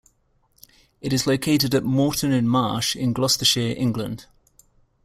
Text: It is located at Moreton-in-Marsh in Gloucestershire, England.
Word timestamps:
It 0.99 1.13
is 1.13 1.27
located 1.27 1.75
at 1.75 1.83
Moreton-in-Marsh 1.83 2.95
in 2.95 3.13
Gloucestershire, 3.13 3.75
England. 3.77 4.25